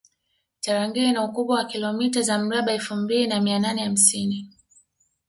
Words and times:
tarangire 0.63 1.07
ina 1.09 1.23
ukubwa 1.25 1.55
wa 1.57 1.65
kilomita 1.65 2.21
za 2.21 2.37
mraba 2.39 2.71
elfu 2.73 2.95
mbili 2.95 3.27
na 3.27 3.41
mia 3.41 3.59
nane 3.59 3.83
hamsini 3.83 4.49